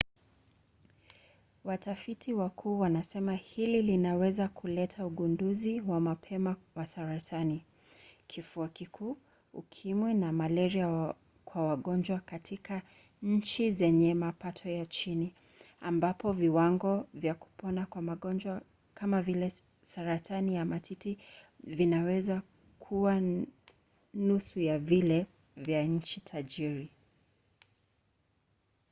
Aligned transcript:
watafiti 1.63 2.33
wakuu 2.33 2.79
wanasema 2.79 3.33
hili 3.35 3.81
linaweza 3.81 4.47
kuleta 4.47 5.05
ugunduzi 5.05 5.81
wa 5.81 5.99
mapema 5.99 6.55
wa 6.75 6.85
saratani 6.85 7.65
kifua 8.27 8.69
kikuu 8.69 9.17
ukimwi 9.53 10.13
na 10.13 10.31
malaria 10.33 11.13
kwa 11.45 11.65
wagonjwa 11.67 12.19
katika 12.19 12.81
nchi 13.21 13.71
zenye 13.71 14.13
mapato 14.13 14.69
ya 14.69 14.85
chini 14.85 15.33
ambapo 15.79 16.31
viwango 16.31 17.07
vya 17.13 17.33
kupona 17.33 17.85
kwa 17.85 18.01
magonjwa 18.01 18.61
kama 18.93 19.21
vile 19.21 19.51
saratani 19.81 20.55
ya 20.55 20.65
matiti 20.65 21.17
vinaweza 21.63 22.41
kuwa 22.79 23.21
nusu 24.13 24.59
ya 24.59 24.79
vile 24.79 25.25
vya 25.57 25.83
nchi 25.83 26.21
tajiri 26.21 26.91